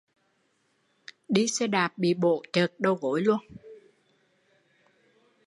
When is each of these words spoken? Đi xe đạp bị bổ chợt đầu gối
Đi 1.29 1.47
xe 1.47 1.67
đạp 1.67 1.93
bị 1.97 2.13
bổ 2.13 2.43
chợt 2.53 2.79
đầu 2.79 2.95
gối 3.01 3.25